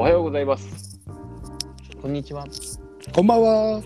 [0.00, 0.98] おはようございます。
[2.00, 2.46] こんにちは。
[3.14, 3.82] こんばんは。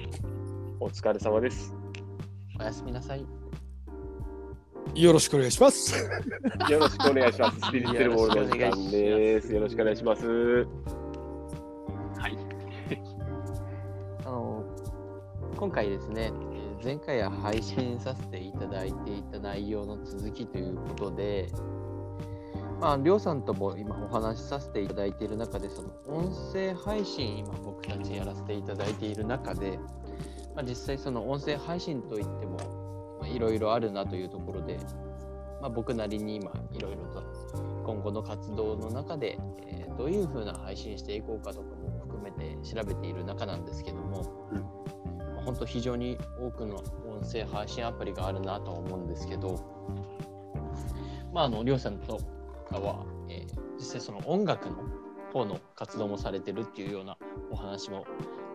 [0.78, 1.74] お疲れ様です。
[2.56, 3.26] おやすみなさい。
[4.94, 6.08] よろしくお願いします。
[6.70, 7.60] よろしくお願いします。
[7.62, 9.52] スピリッテルボールの時間です。
[9.52, 10.24] よろしくお願いします。
[10.24, 10.62] は
[12.28, 12.38] い。
[14.24, 14.62] あの
[15.56, 21.48] 今回ですね、えー前回は配信させていただいていた内容の続きということで、
[22.80, 29.78] まあ、りょうさんとも今お話しさせていただいている中で、その音声配信、今僕たちやらせていただいている中で、
[30.54, 32.58] まあ、実際その音声配信といっても、
[33.26, 34.78] いろいろあるなというところで、
[35.60, 37.22] まあ、僕なりに今いろいろと
[37.84, 44.50] 今後の活動の中で、えーどういうふうな配信していこうかとかも含めて調べている中なんですけども、
[45.34, 49.60] まあ本当非常に多くの音声配信アプリがあるなと思うんですけど、
[51.32, 52.18] まあ、あの、りょうさんと
[52.64, 54.76] かは、えー実際その音楽の
[55.32, 57.18] 方の活動もされてるっていうような
[57.50, 58.06] お話も、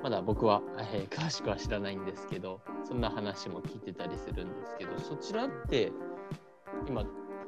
[0.02, 5.92] まだ僕は、えー詳しくは知らないんですけど、そんな話も聞いてたりするんですけど、そちらって
[6.88, 7.04] 今、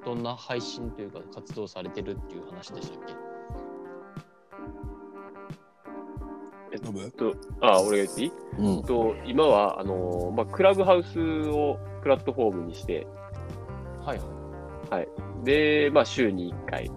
[0.05, 3.13] どんな配信というか活動されてるっていう話でしたっけ
[6.73, 8.83] えっと、あ、俺が言っていいうんえっ。
[8.85, 11.19] と、今は、あのまあ、クラブハウス
[11.49, 13.05] をプラットフォームにして、
[14.05, 14.40] はいはい。
[15.43, 16.91] で、まあ、週に1回、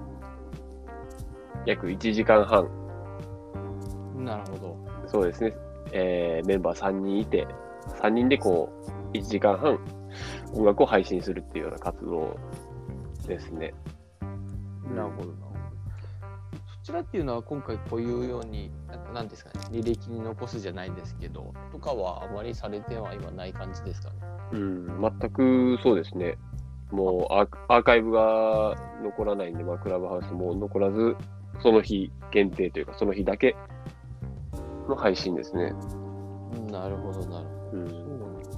[1.66, 2.68] 約1時間半、
[4.16, 4.76] なるほど。
[5.06, 5.54] そうですね、
[5.92, 7.46] えーメンバー3人いて、
[8.00, 8.70] 3人でこ
[9.12, 9.78] う、1時間半、
[10.54, 12.36] 音楽を配信するっていうような活動
[13.26, 13.74] ですね。
[14.94, 15.54] なるほどな。
[16.66, 24.16] そちらっていうのは今回こういうように、ななんですかね、履歴に残すじゃないですけど、とかはあまりされては今ない感じですかね。
[24.52, 26.36] うん、全くそうですね。
[26.94, 31.16] もうアーアーカイブが残らないんで、まあ、クラブハウスも残らず、
[31.60, 33.56] その日限定というか、その日だけ
[34.88, 35.74] の配信ですね。
[36.56, 37.78] うんなるほど、なるほど。
[37.78, 38.54] うんそうなんですね。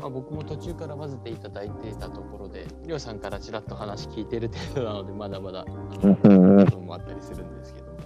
[0.00, 6.28] まあ、僕も途中から混ぜていただいていたところで、りょうさんからちらっと話聞いてる程度なので、まだまだ、あの、部
[6.64, 8.00] 分もあったりするんですけども。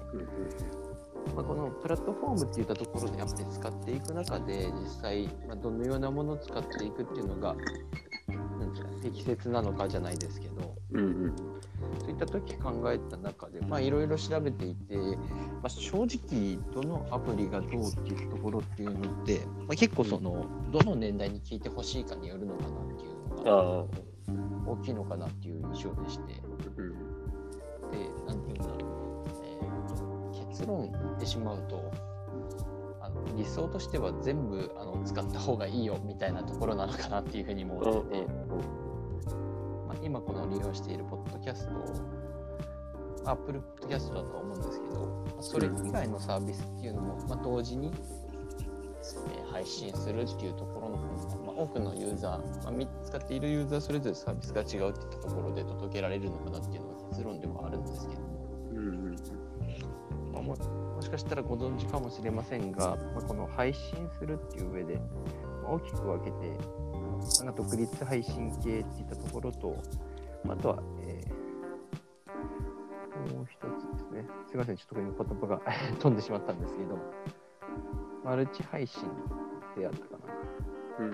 [1.35, 7.57] まあ、このプラットフォームっていったところでやっぱり使っていく中で実際、まあ、どのようなものを使っていくっていうのが
[9.03, 11.37] 適切なのかじゃないですけどうんうん
[12.01, 26.41] そういった時考えた中でまあいろいろ調べていて、まあ、正直どのアプリがどうっていうところっていうのって、まあ、結構そのどの年代に聞いてほしいかによるのかなっていうのが大きいのかなっていう印象でして。
[26.77, 27.15] うん
[27.95, 28.79] で、なんていうんだろう、
[29.45, 31.93] えーと結論言ってしまうと、
[33.37, 38.27] 理想としては全部あの使った方がいいよみたいなところなのかなっていうふうにも思ってて、
[39.89, 41.69] まあ、今この利用しているポッドキャス
[43.25, 50.97] ト、Apple Podcast だとは思うんですけど、まあそれ以外のサービスっていうのも、まあ、同時に、えー配信するっていうところの
[51.47, 58.21] まあ、多くのユーザー、まあ、み使っているユーザーそれぞれサービスが違うっていったところで届けられるのかなっていうのが結論ではあるんですけど。
[58.23, 58.29] も、
[58.73, 59.17] うんうん。
[60.33, 60.43] まあ、
[61.15, 66.59] かしたらご存知かもしれませんが、まあ、この配信するっていう上で、まあ大きく分けて、
[67.45, 69.77] まあ、独立配信系っていったところと、
[70.45, 71.45] まああとは、えー
[73.33, 74.29] もう一つですね。
[74.49, 75.63] すいません、ちょっと今言葉が
[75.99, 76.99] 飛んでしまったんですけど、
[78.23, 79.09] マルチ配信
[79.77, 80.19] であったか
[80.99, 81.07] な。
[81.07, 81.13] うん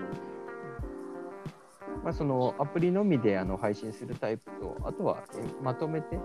[2.02, 6.18] まあ、そのアプリのみであの配信するタイプと、あとはえまとめて、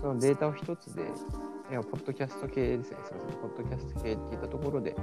[0.00, 1.04] そのデータを一つで、
[1.70, 4.96] いやポッドキャスト系ですね、すみません、ポッドキャスト系っていったところで、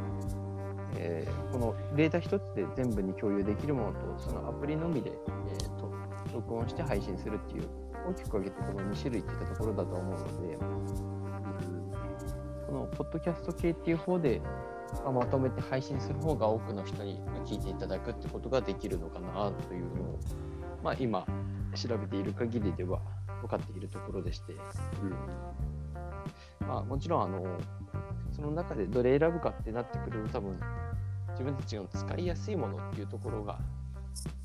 [0.97, 5.89] えーこのデータ一つで全部に共有できるものと、そのアプリのみで、えーと
[6.33, 7.69] 録音して配信するっていう、
[8.09, 10.57] 大きく分けてこの2種類っていったところだと思うので、
[12.67, 14.41] このポッドキャスト系っていう方で、
[15.05, 20.19] まあまとめて配信する方が多くの人に聞いていただくってことができるのかなというのを、
[20.83, 21.25] まあ、今
[21.75, 22.99] 調べている限りでは
[23.41, 24.53] 分かっているところでして、
[26.67, 27.57] まあ、もちろんあの
[28.31, 30.59] その中でどれ選ぶかってなってくると多分
[31.31, 33.59] 自分たちの使いやすいものっていうところが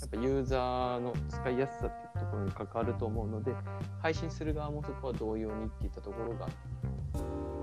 [0.00, 3.54] やっぱユーザーの使いやすさっていうところに関わると思うので
[4.00, 6.48] 配信する側もそこは同様にっていったところが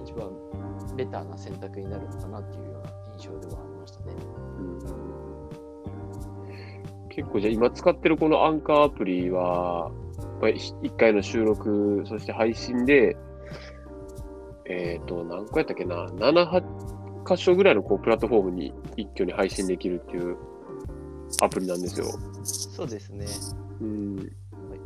[0.04, 0.30] 一番
[0.96, 4.14] ベターな選択になるのかなっていうような印象ではありましたね。
[7.10, 9.92] 結構じゃあ今使ってるこのアンカーアプリは、
[10.42, 13.18] 1回の収録、そして配信で、
[14.70, 16.50] えっ、と、何個やったっけな、7、
[17.26, 20.38] 8箇所ぐらいのこうプラットフォームに一挙に配信できるっていう
[21.42, 22.06] アプリなんですよ。
[22.44, 23.26] そうですね。
[23.82, 24.18] うん。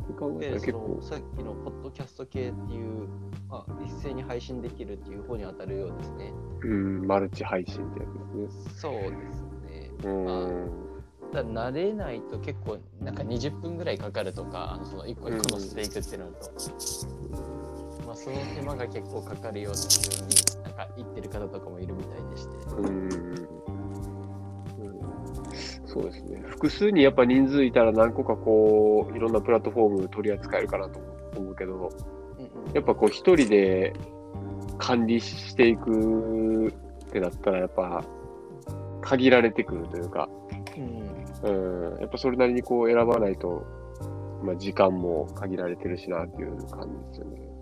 [0.06, 3.08] てか考えたらで結構さっきのポッドキャスト系っていう、
[3.48, 6.32] まあ、一斉に配信できるっていう方に当たるようですね。
[6.62, 9.10] うん、マルチ配信ってやつですそうです
[9.70, 9.80] ね。
[9.80, 9.90] ね。
[10.04, 10.70] うん。
[11.32, 17.13] ただ慣れないと結構なんか20分ぐらいかかるとか、あのその一個一個乗せていくってなると、ま
[18.14, 22.56] あその手間が結構かかるような風になんか言ってる方とかもいるみたいでして。
[22.76, 23.48] うんうん
[25.86, 26.42] そうですね。
[26.48, 30.98] 複数にやっぱ人数いたら何個かこう、いろんなプラットフォーム取り扱えるかなと
[31.36, 33.92] 思うけど、うんうんやっぱこう一人で
[34.78, 36.72] 管理していくっ
[37.12, 38.04] てなったらやっぱ
[39.02, 40.28] 限られてくるというか、
[40.76, 43.64] うんうん、やっぱそれなりにこう選ばないと、
[44.42, 47.53] まあ時間も限られてるしなっていう感じですよね。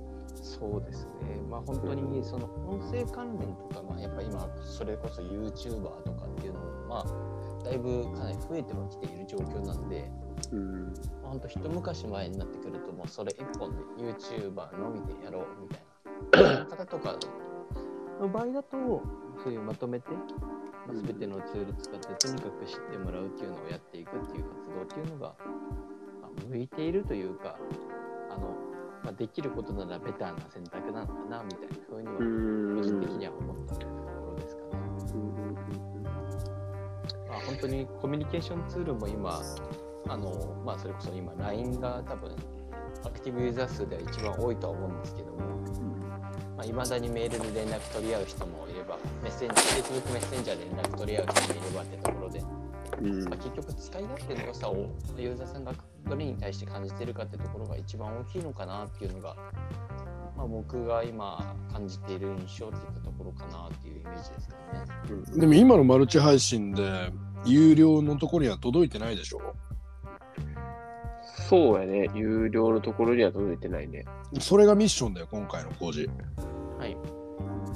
[0.42, 1.40] そうですね。
[1.48, 10.10] まあ本当にその音声関連とか、まあやっぱ今それこそ YouTuber とかっていうのも、まあだいぶかなり増えてはきている状況なんで、
[10.50, 10.84] うん。
[11.22, 17.16] まあ、本当一昔前になってくるともうそれ一本で YouTuber のみでやろうみたいな 方とか
[18.20, 19.02] の場合だと
[19.42, 25.34] そういうまとめて、まあ、全てのツール使ってとにかく知ってもらうっていうのをやっていくっていう活動っていうのが、
[26.20, 27.56] まあ、向いているというか
[28.30, 28.56] あの、
[29.04, 33.92] まあ、できることならベターな選択なのかなみたいな風にはうん個人的には思ったとこ
[34.30, 34.68] ろですかね。
[37.28, 39.42] まあ、本当にコミュニケーションツールも今、
[40.08, 42.36] あのまあ、それこそ今 LINE が多分
[43.04, 45.38] アクティブユーザー数では一番多いとは思うんですけども、
[46.56, 52.42] まあ、未だにメールで連絡取り合う人もいれば、メッセンジャー、Facebook メッセンジャーで連絡取り合う人もいればってところで、
[53.00, 55.72] うんまあ、結局使い勝手の良さをユーザーさんが
[56.08, 59.36] どれに対して感じてるかってところが一番大きいのかなっていうのが、
[60.36, 64.56] まあ、僕が今感じている印象っていったところかなっていうイメージですか
[65.34, 65.40] ね。
[65.40, 67.12] でも今のマルチ配信で
[67.44, 69.40] 有料のところには届いてないでしょ
[71.48, 72.10] そうやね。
[72.14, 74.04] 有料のところには届いてないね。
[74.40, 76.08] それがミッションだよ今回の工事
[76.78, 76.96] はい。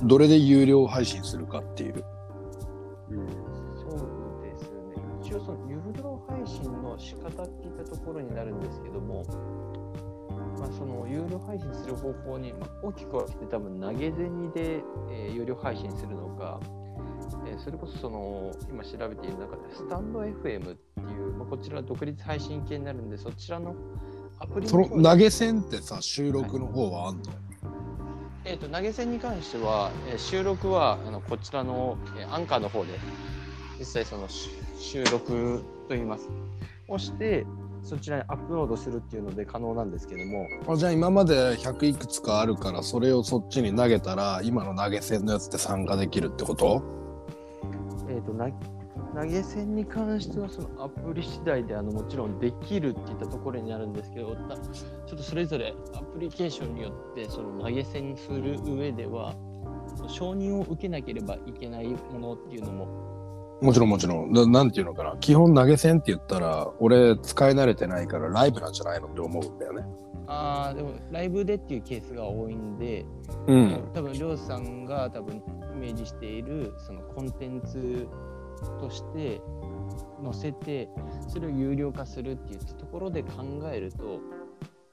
[0.02, 2.05] どれで有料配信するかっていう
[3.11, 3.56] うん。
[5.26, 9.25] 一応その有料配信の仕方っていったところになるんですけども、
[10.56, 16.61] まあ、その有料配信する方法に、まあ、大きく分けて多分投げ銭で、えー有料配信するのか、
[17.44, 23.75] えーそれこそその今調べている中でスタンド FM っていう、まあ、こちらは独立配信系になるんでそちらの
[24.38, 27.22] アプリその投げ銭ってさ収録の方はあんの、
[28.44, 32.93] えー、と投げ銭に関しては、えー収録はあのこちらの、えーアンカーの方で
[33.81, 36.28] 実際そのし収録といいます。
[36.88, 37.46] をして
[37.82, 40.46] そちらにアップロードするっていうので可能なんですけども。
[40.69, 46.82] あじゃあ今まで100いくつかあるからそれをそっちに投げたら今の投げ銭のやつって参加できるってこと？
[48.08, 48.49] えー、とな
[49.17, 59.34] 投げ銭に関してはそのアプリ次第であのもちろんできるっていったところになるんですけどたちょっとそれぞれアプリケーションによってその投げ銭する上では
[60.08, 63.06] 承認を受けなければいけないものっていうのも
[63.61, 64.32] もちろんもちろん。
[64.32, 65.17] ななんていうのかな。
[65.19, 69.85] 基本投げ銭って言ったら俺使い慣れてないからライブなんじゃないのって思うんだよね。
[70.26, 73.06] ああでもライブでっていうケースが多いんで、
[73.47, 73.88] うん。
[73.94, 75.41] 多分りょうさんが多分イ
[75.79, 78.08] メージしているそのコンテンツ
[78.81, 79.41] として
[80.23, 80.88] 載せて
[81.29, 84.10] それを有料化するっていうところで考えると、ま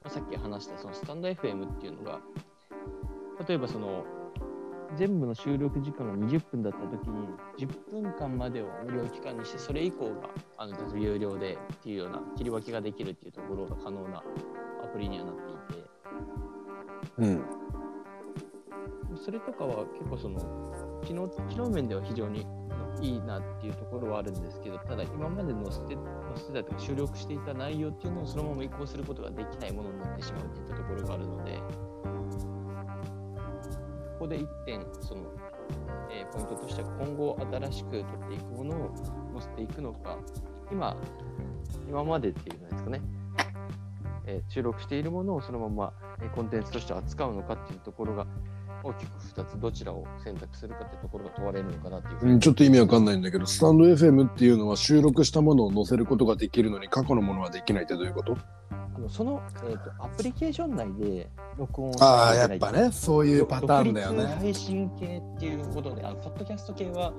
[0.04, 2.20] あさっき話したそのスタンド FM っていうのが
[3.46, 4.04] 例えばその
[4.96, 14.22] 全部の収録時間が20分だった時に10分間までを無料期間にしてそれ以降があの有料でっていうような切り分けができるっていうところが可能な
[14.82, 15.84] アプリにはなっていて。
[17.18, 17.44] うん。
[19.16, 20.38] それとかは結構その
[21.04, 22.46] 機能機能面では非常に
[23.00, 26.02] いいなっていうところはあるんですけどただ今まで載せて載
[26.36, 31.60] せてたとか収録していた内容っていうのをそのまま移行することができないものになってしまうっていったところがあるので
[34.24, 35.22] こで一点その、
[36.10, 38.94] えーポイントとしては今後新しく取っていくものを
[39.38, 40.18] 載せていくのか
[40.72, 40.96] 今
[41.88, 43.02] 今までっていうんですかね。
[44.26, 48.26] えー収録しているものをそのまま、えコンテンツとして扱うのかっていうところが
[48.82, 52.32] 大きく2つどちらを選択するかっていうところが問われるのかなっていうふうに。
[52.32, 58.36] うん、ちょっと意味わかんないんだけどスタンド FM っていうのは収録したものを載せることができるのに過去のものはできないってどういうこと？
[59.04, 64.34] のその、えー、とアプリケーション内で録音ああやっぱねそういうパターンだよ独立ね。
[64.36, 67.12] 配信系っていうことであのポッドキャスト系は、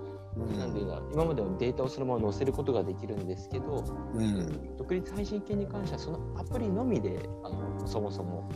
[0.57, 0.73] なん。
[0.73, 4.77] ていうの今までのデータをそのまま載せることができるんですけどうん。
[4.77, 8.49] 独立配信系に関してはそのアプリのみであのそもそも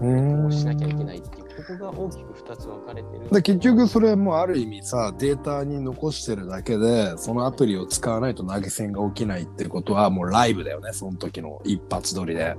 [0.00, 0.06] う
[0.46, 0.52] ん。
[0.52, 12.56] しなきゃいけないっていうここが大きく2つ分かれてるで結局それもある意味さデータに残してるだけでそのアプリを使わないと投げ銭が起きないってことはもうライブだよねその時の一発撮りで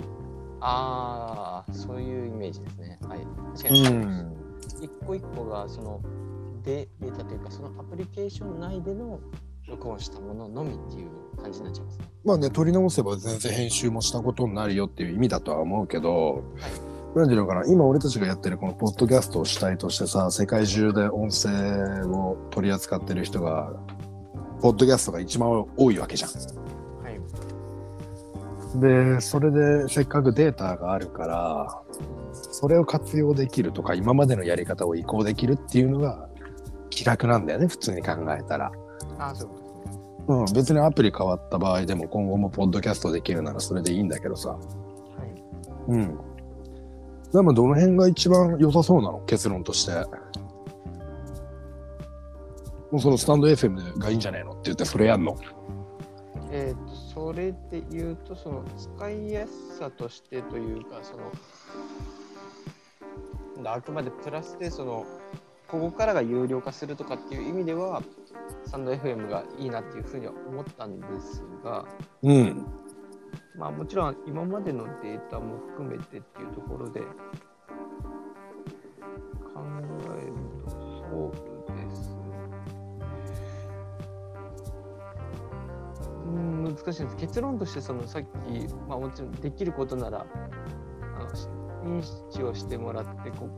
[0.61, 2.99] ああ、そういうイメージですね。
[3.01, 3.19] はい。
[3.57, 4.35] 確かうに、ん。
[4.79, 5.99] 一個一個がその
[6.63, 9.19] デデータというか、そのアプリケーション内での
[9.67, 12.05] 録音したもののみっていう感じになっちゃいますね。
[12.23, 16.43] まあね、取り直せば全然編集もしたことになるよっていう意味だとは思うけど、
[17.15, 23.73] なんていうのかな、今俺たちがやってるこのポッドキャストを主体としてさ、世界中で音声を取り扱ってる人が、
[24.61, 26.31] ポッドキャストが一番多いわけじゃん。
[26.31, 28.79] はい。
[28.79, 31.81] で、それでせっかくデータがあるから、
[32.31, 36.29] それを活用できるとか、今までのやり方を移行できるっていうのが
[36.89, 38.71] 気楽なんだよね、普通に考えたら。
[39.19, 39.49] ああ、そう。
[40.27, 44.51] うん、別にアプリ変わった場合でも今後もポッドキャストできるならそれでいいんだけどさ。
[44.51, 44.61] はい。
[45.89, 46.19] うん。
[47.33, 49.19] でもどの辺が一番良さそうなの？
[49.25, 49.91] 結論として。
[52.91, 54.51] もうそのスタンド FM がいいんじゃないの？
[54.51, 55.37] って言ってそれやんの？
[56.51, 61.15] えー、とそれで言うとその使いやすさとしてというかそ
[63.61, 65.05] のあくまでプラスでその
[65.69, 68.03] ここからが有料化するとかっていう意味では
[68.65, 71.85] サンド FM がいいなっていうふうには思ったんですが
[72.23, 72.65] うん。
[73.55, 77.07] まあもちろん今までのデータも含めてっていうところで考
[80.17, 80.71] えると
[81.09, 82.17] そうです。
[86.25, 87.15] うん難しいです。
[87.17, 88.27] 結論としてそのさっき、
[88.87, 90.25] まあ、もちろんできることなら
[91.17, 91.47] あのし
[91.83, 93.49] 認知をしてもらってこ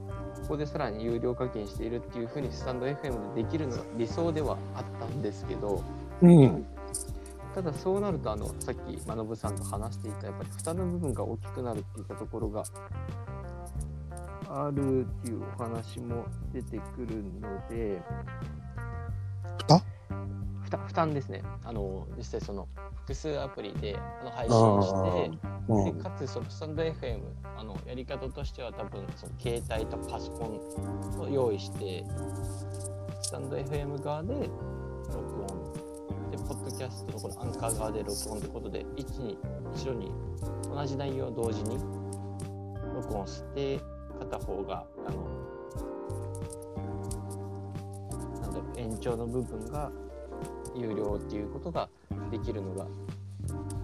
[0.42, 5.82] ここでさらに有料課金しているっていうふうにスタンド FM でできるのが理想ではあったんですけど
[6.22, 6.66] うん。
[7.54, 12.64] ただそうなるとあのさっき真信さんと話していたやっぱり負担の部分が大きくなるっていったところが
[14.50, 18.02] あるっていうお話も出てくるので
[19.58, 19.84] 負担
[20.64, 22.68] 負担負担ですねあの実際その
[23.02, 25.98] 複数アプリであの配信してうん。
[25.98, 27.22] でかつそのスタンド FM
[27.58, 32.04] あのやり方としては多分その携帯とパソコンを用意して
[33.22, 34.34] スタンド FM 側で
[35.14, 35.83] 録音
[36.34, 39.38] でポッドキャストのこのアンカー側で録音ってことで一に
[39.72, 40.12] 後ろに
[40.64, 41.78] 同じ内容を同時に
[42.96, 43.80] 録音して
[44.18, 45.30] 片方があの
[48.42, 49.92] なんだろう延長の部分が
[50.76, 51.88] 有料っていうことが
[52.32, 52.88] できるのが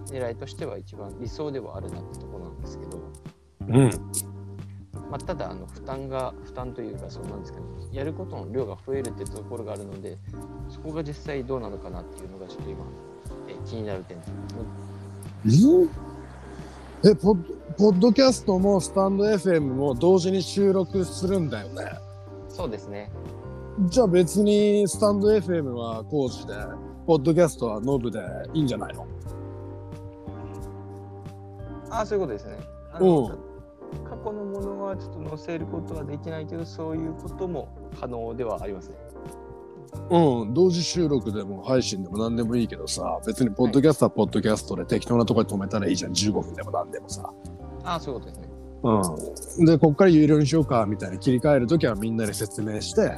[0.06, 3.12] 狙いとしては一番理想ではあるなってところなんですけど、
[3.68, 3.90] うん。
[5.08, 10.18] まあ、ただあの負担が負担というかそうなんですけどやることの量が増えるってところがあるので
[10.70, 12.84] そこが実際どうなのかなっていうのがちょっと今
[13.48, 14.18] え気になる点
[17.04, 17.36] え、ポッ
[17.78, 21.84] ポッドキャストもスタンド FM も同時に収録するんだよね。
[22.48, 23.10] そうですね。
[23.88, 26.54] じゃあ別にスタンド FM は工事で、
[27.06, 28.20] ポッドキャストはノブで
[28.52, 29.06] いいんじゃないの？
[31.90, 32.58] ああそういうことですね。
[32.92, 33.38] あうのん。
[34.04, 38.94] 過去のものはちょっと載せることはできないけどそういうことも可能ではありますね
[40.10, 47.32] うん、同時収録でも配信でも何でもいいけどさ、別にポッドキャストはポッドキャストで適当なところで止めたらいいじゃん、15分でも何でもさ。
[47.84, 48.48] ああそういうことですね。
[48.82, 49.64] うん。
[49.66, 53.08] で、こっから有料にしようかみたいに切り替えるときはみんなで説明して、は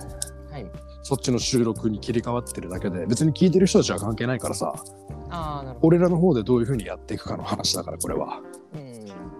[0.59, 0.71] い。
[1.03, 4.73] そっちの収録に切り替わってるだけで、別に聞いてる人たちは関係ないからさ、
[5.31, 5.89] ああなるほど。
[5.89, 8.41] 俺らの方でどういうふうにやっていくかの話だから、これは。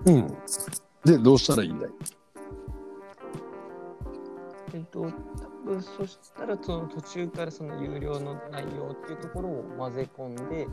[0.07, 0.15] うん。
[0.15, 0.27] うん。
[1.05, 1.91] で、どうしたらいいんだい？
[4.75, 5.07] えっと、
[5.99, 10.67] そしたらその途中からその有料の内容っていうところを混ぜ込んで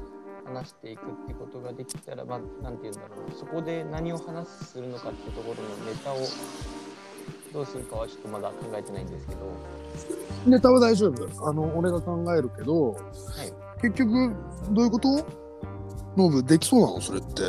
[0.46, 6.18] 話していくってことができたら、まあ、なんて言うんだろうな、そこで何を話するのかっていうところのネタを
[7.54, 9.40] どうするかはちょっとまだ考えてないんですけど、
[10.48, 11.48] ネタは大丈夫。
[11.48, 13.02] あの、俺が考えるけど、はい、
[13.82, 14.34] 結局、
[14.72, 15.26] どういうこと？
[16.18, 17.02] ノブ、できそうなの？
[17.02, 17.44] それって。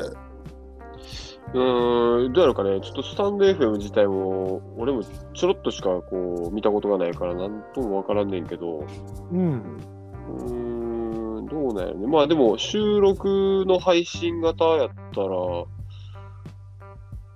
[1.53, 8.87] うーん、どうやろうかね、ちょっとスタンド FM 自体も、俺もちょろっとしかこう見たことがないから、なんともわからんねんけど、
[9.33, 9.81] うん。
[10.29, 12.07] うーん、どうなんやろね。
[12.07, 15.29] まあでも、収録の配信型やったら、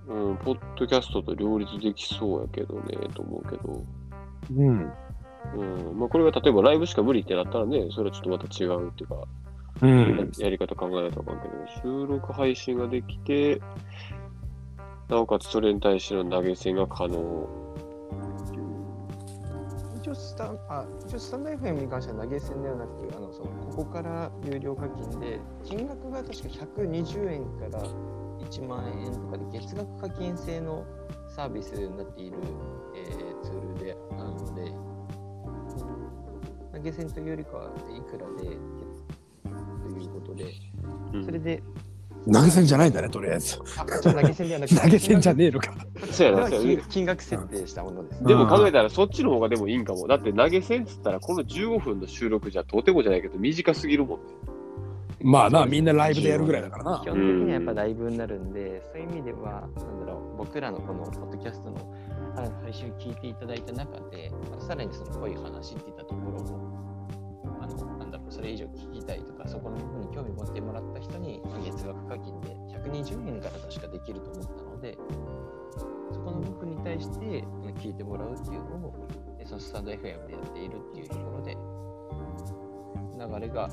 [0.06, 3.84] うん、ポッドキャストと両立できそうやけどね、と思うけど。
[4.56, 4.92] うん。
[5.56, 9.16] うん、まあこれが例えばライブしか無理ってなったらね、それはちょっとまた違うっていうか、
[9.82, 10.32] うん。
[10.38, 13.60] やり方考えないとあかんけど、収録配信ができて、
[15.08, 17.64] なおかつそれに対しての投げ銭が可能。
[20.04, 27.82] 一応スタンあ一応スタンド FM に関しては投げ銭ではなくあのそのここから有料課金で金額が確か120円から
[28.40, 30.84] 1万円とかで月額課金制の
[31.34, 32.36] サービスになっている、
[32.94, 34.72] えーツールであるので
[36.74, 38.58] 投げ銭というよりかはいくらで
[39.92, 40.44] ということで
[41.12, 41.62] うんそれで
[42.32, 43.58] 投げ銭じゃないんだね、とりあえず。
[43.58, 45.74] 投げ銭ではなくて、投げ銭じゃねえのか。
[46.10, 48.24] そうやな、金金額設定したものです。
[48.24, 50.06] でも考えたらそっちの方がでもいいんかも。
[50.06, 54.24] だって投げ銭っつったらこの15分の収録じゃとてもじゃないけど短すぎるもんね。
[55.20, 57.10] まあな、みんなライブでやるぐらいだからな基。
[57.10, 61.94] 本的にはやっぱライブになるんで、そういう意味では、なんだろう、僕らのこのポッドキャストの
[62.36, 66.83] あの配信を聞いていただいた中で、まあさらにその濃い話っていったところを、あの、なんだろう、
[68.34, 72.48] それ以上聞きたいとか、そこの部分に興味持ってもらった人に、まあ月額課金で
[72.82, 74.98] 120円から確かできると思ったので、
[76.10, 77.44] そこの部分に対して
[77.80, 81.56] 聞いてもらうっていうのを、えそのスタンド FM でやっているっていうところで、
[83.36, 83.68] 流れが、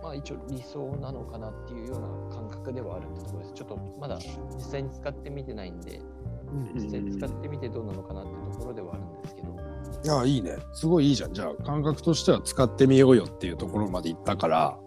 [0.00, 3.52] まあ一応理想なのかなっていうような感覚ではあるってところです。
[3.54, 4.16] ちょっとまだ
[4.54, 6.00] 実際に使ってみてないんで、
[6.72, 9.71] 実際に使ってみてどうなのかなってところではあるんですけど、
[10.04, 10.56] いや、いいね。
[10.72, 11.32] すごいいいじゃん。
[11.32, 14.78] じゃあ、感覚としては使ってみようよっていうところまで行ったから、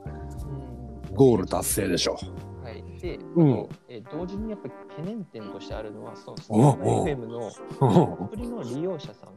[1.13, 2.17] ゴール達成でしょ。
[2.63, 2.83] はい。
[2.99, 9.29] で、うんえー同時にやっぱり懸念点としてあるのは、そのスタンおドお FM のうんアプリの利用者さん、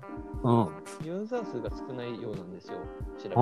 [0.42, 0.68] うん。
[1.04, 2.78] ユーザー数が少ないようなんですよ、
[3.22, 3.36] 調べ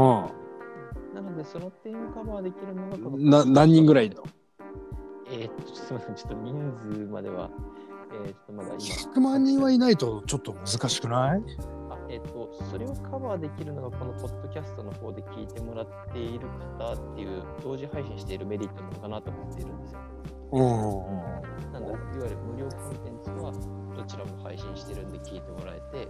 [1.15, 4.25] なので、その点をカバーできるのがこのな何人ぐらいいるの？
[5.31, 7.51] えーっと、すみません、ちょっと人数までは、
[8.25, 8.79] えーっと、まだ今。
[8.79, 11.43] 100万人はいないとちょっと難しくない？
[11.86, 16.47] あえっ、と、それをカバーできるのが、このポッドキャストの方で聞いてもらっている
[16.79, 20.01] 方っていう、同時配信しているメリットなのかなと思っているんですよ。
[20.53, 21.73] うん。
[21.73, 23.53] なんだ、いわゆる無料コンテンツは、
[23.97, 26.09] どちらも配信してるんで聞いてもらえて、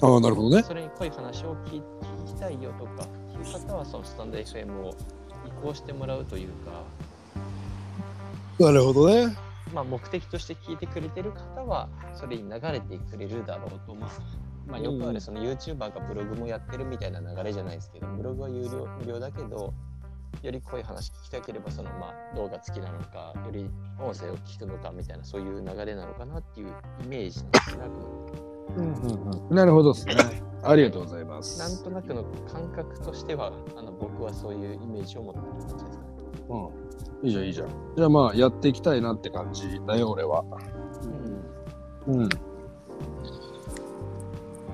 [0.00, 0.62] ああ、なるほどね。
[0.62, 1.82] それに濃い話を聞
[2.26, 4.94] 聞きたいよとか、いう方は、そのスタンド FM を
[5.46, 6.82] 移行してもらうというか、
[8.58, 9.36] なるほどね。
[9.72, 14.08] まあ、目的として聞いてくれてる方は、それに流れてくれるだろうと思う。
[14.68, 19.72] まあ、よくあるその YouTuber がブログもやってるみたいな流れじゃないですけど、ブログは有料無料だけど、
[20.42, 26.68] より濃い話聞きたければ、そのまあ動画付きなのか、より音声を聞くのかみたいな、そういう流れなのかなっていう
[27.02, 27.84] イメージなんですね、
[28.76, 30.14] うんうんうん、なるほどですね。
[30.62, 31.58] ありがとうございます。
[31.58, 35.98] なんとなくの感覚としては、あの僕はそういうイメージを持ってる感じですかね。
[36.50, 37.68] うん、いいじゃん、いいじゃん。
[37.96, 40.44] じゃあまあ、やっていきたいなって感じだよ、俺は。
[42.06, 42.28] うん。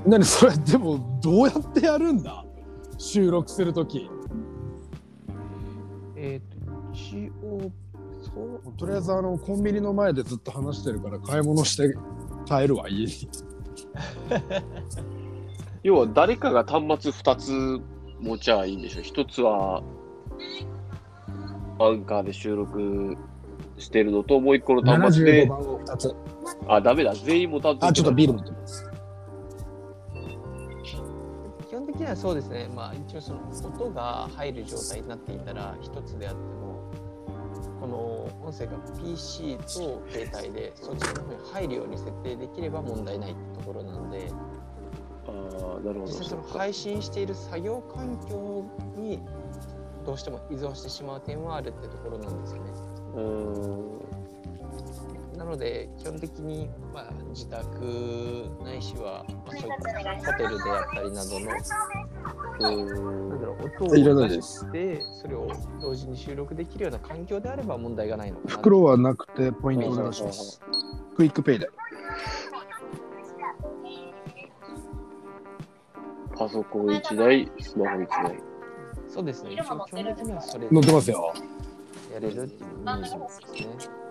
[0.07, 2.45] 何それ、でも、どうやってやるんだ？
[2.99, 4.11] 収録するとき。
[6.17, 7.73] えっ、と、一応、
[8.23, 8.31] そ
[8.71, 11.95] う、とりあえず、あの、コンビニの前でずっと話してるから、買い物して
[12.47, 13.13] 帰るわ、家に。
[15.83, 17.83] 要は誰かが端末2つ
[18.21, 19.83] 持ちゃいいんでしょ？1つは
[21.79, 23.17] アンカーで収録
[23.79, 26.15] してるのと、もう1個の端末で、番号2つ。
[26.69, 28.39] あ、ダメだ、全員持たんといあ、ちょっとビールル。
[28.39, 28.94] 持ってます。
[31.75, 36.89] 基本的にはそうですね、まあ、一応その音が入る状態になっていたら一つであっても
[37.81, 44.31] この音声が PC と携帯でそっちの方に入るように設定できれば問題ないってところなので
[45.27, 46.13] あーなるほど。
[46.13, 48.65] 実際その配信している作業環境
[48.97, 49.19] に
[50.07, 52.71] どうしても依存してしまう点はあるってところなんですよね。
[53.15, 54.04] うーん
[55.45, 61.47] なので基本的に、まあ、自宅ないしは、まあ、そういったホテルであったりなどの
[62.61, 65.47] なんだろう音を出してそれを
[65.83, 70.63] 同時に収録できるような環境であれば問題がないのかな袋はなくて、ポイントお願いします。
[71.15, 71.69] クイックペイで。
[76.37, 78.43] パソコン1台、スマホ1台。
[79.09, 81.35] そうですね一応基本的にはそれ乗ってますよ。
[82.15, 84.04] やれるっていうイメージですね、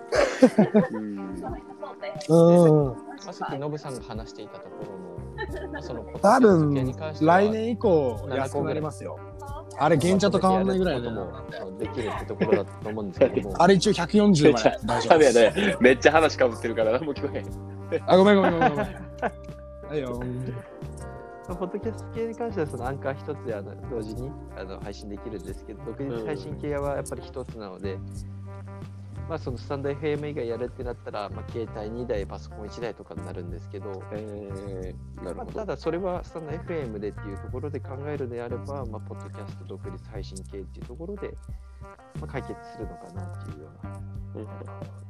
[2.30, 9.18] うんさっきノブさんが話していたところの、まあ、そのポ多分系に関しては来年以降安くなりますよ。
[9.78, 11.12] あれ、原茶と変わんないぐらいの。
[11.12, 15.58] もできるってところだと思うんですけども あれ一応140まで大丈ダメや夫です。
[15.68, 15.78] ね。
[15.80, 18.04] めっちゃ話かぶってるから何も聞こえへん。
[18.06, 18.70] あ、 ごめんごめんごめん。
[18.70, 18.86] は
[19.96, 20.20] いよ。
[21.48, 27.98] まあポッドキャスト系に関してはそのアンカー一つであの同時にあの配信できるんですけど、独立配信系はやっぱり一つなので、
[29.30, 35.60] まあそのスタンド FM 以外やるってなったら、まあ、携帯2台、パソコン1台とかになるんですけど、えー、なるまあ、ほど。
[35.60, 41.36] ただそれはスタンド FM でっていうところで考えるのであれば、まあ、ポッドキャスト独立配信系っていうところで、
[42.20, 44.00] まあ、解決するのかなっていうような。
[44.36, 45.04] うん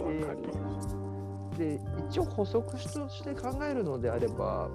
[0.00, 0.96] わかります
[1.58, 4.70] で一応補足として考えるのであれば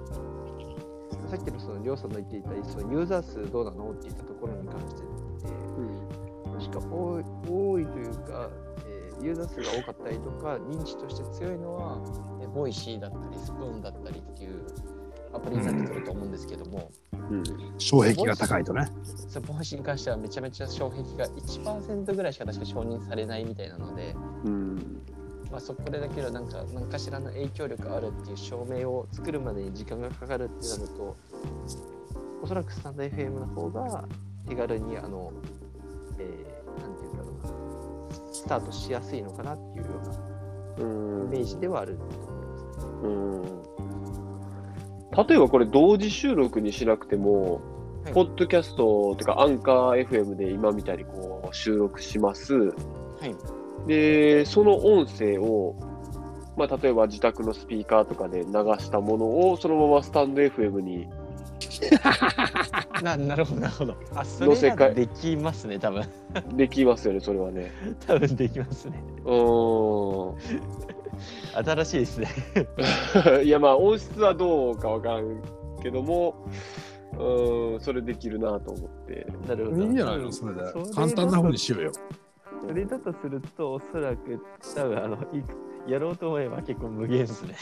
[1.27, 5.01] さっきのそのりょうさんの言っていたそのユーザー数どうなのっていったところに関して、
[6.65, 8.49] えー、もしか多い多いというか、
[8.87, 11.97] えーユーザー数が多かったりとか認知として強いのは、
[12.41, 14.65] えーボイシーだったりスプーンだったりっていう
[15.33, 16.89] アプリになってくると思うんですけども、
[17.29, 17.43] うん。
[17.79, 18.87] 障壁が高いとね。
[19.03, 25.01] ボイシーに関してはめちゃめちゃ障壁が1%ぐらいしか確か承認されないみたいなので、うん。
[25.51, 31.15] まあ、そこでだけどなんか何かしらの影響力あるっていう証明を作るまでに時間がかかるってなると
[32.41, 34.05] おそらくスタンド FM の方が
[34.47, 35.31] 手軽にあの、
[36.19, 36.54] え
[38.45, 39.91] スタートしやすいのかなっていうよ
[40.77, 42.85] うなうんイメージではあると思います。
[43.03, 43.07] う
[45.23, 45.27] ん。
[45.27, 47.55] 例えばこれ同時収録にしなくても、
[48.03, 52.53] はいポッドキャストというかアンカー FM で今みたいにこう収録します。
[52.53, 52.71] は
[53.23, 53.35] い。
[53.87, 55.75] で、その音声を、
[56.55, 61.07] まあ、例えば自宅のスピーカーとかで流したものをそのままスタンド FM に
[63.03, 63.95] な なるほどなるほど。
[64.15, 66.03] あそれならできますね多分
[66.55, 67.71] できますよね、それはね。
[68.07, 69.03] 多分できますね。
[69.25, 70.35] うーん。
[71.65, 72.27] 新しいですね。
[73.43, 75.41] いやまあ音質はどうかわからん
[75.81, 76.35] けども、
[77.13, 79.27] うーん、それできるなと思って。
[79.47, 79.81] なるほど。
[79.81, 80.61] いいんじゃないのそれで
[80.93, 81.91] 簡単な方にしようよ。
[82.67, 84.41] それだとするとおそらく
[84.75, 85.17] 多分あの
[85.87, 87.55] いやろうと思えば結構無限ですね。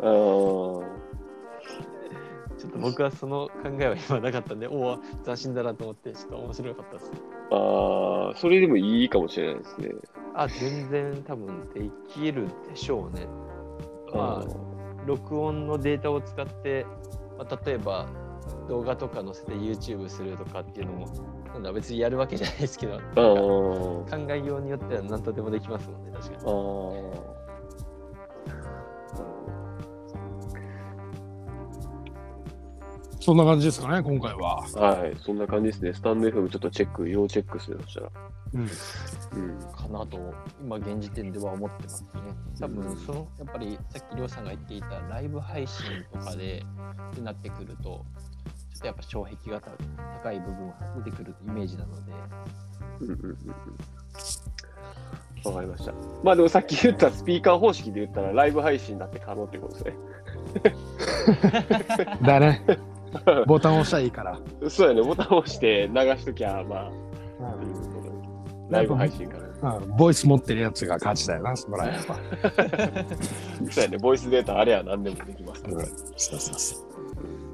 [0.00, 0.86] うーん。
[2.64, 7.12] ちょっと僕はその考えは今なかったんで、おお、斬新だなと思って、ちょっと面白かったです。
[7.50, 9.90] ああ、それでもいいかもしれないですね。
[10.34, 13.26] あ、全然多分できるでしょうね。
[14.14, 14.44] まああ
[15.06, 16.86] 録音のデータを使って、
[17.36, 18.06] まあ、例えば
[18.68, 21.06] 動画とか載せて YouTube するとかっていうのも、
[21.52, 27.33] なんだ別にやるわけじゃないですけど、考えようによっては何とでもできますもんね、確かあに。
[33.24, 34.56] そんな感じですかね、今回は。
[34.74, 35.94] はい、そんな感じですね。
[35.94, 38.10] スタンド FM ちょっとチェック、要チェックするとしたら。
[38.52, 38.60] うん。
[38.60, 38.68] うん。
[39.72, 42.08] かなと、今現時点では思ってますね。
[42.60, 46.62] 多分その、やっぱりさっきりょうさんが言っていたライブ配信とかで
[47.12, 49.60] ってなってくると、ちょっとやっぱ障壁が
[50.22, 52.12] 高い部分が出てくるイメージなので、
[53.00, 53.38] うんうんうんうん
[55.46, 55.92] わかりました。
[56.22, 59.94] まあでもさっき言ったスピーカー方式で言ったらライブ配信だって可能ってことですね。
[62.24, 62.93] だね。
[63.46, 64.38] ボタン押したらいいから。
[64.68, 66.90] そうやね、ボタンを押して流しときゃ、まあ、う
[67.92, 68.10] ことで
[68.70, 69.38] ライブ配信から。
[69.38, 69.44] うん
[69.96, 73.04] ボイス持ってるやつが勝ちだよな、そこら辺は。
[73.70, 75.86] そうやね、ボイスデータあれは何でもできますから。
[76.16, 76.94] そうそうそう。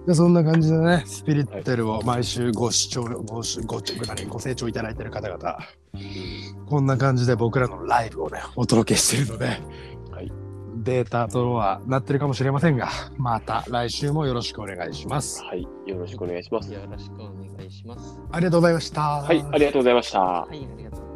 [0.06, 5.58] でそんな感じでね、スピリッテルを毎週ご視聴、ご視ごご清聴いただいてる方々、
[6.66, 9.62] こんな感じで僕らのライブをね、お届けしているので、はい
[10.82, 12.88] データとはなってるかもしれませんが、
[13.18, 15.42] また来週もよろしくお願いします。
[15.44, 16.72] はい、よろしくお願いします。
[16.72, 18.20] よろしくお願いします。
[18.32, 19.00] ありがとうございました。
[19.00, 20.20] はい、ありがとうございました。
[20.20, 21.09] はい、ありがとうございます。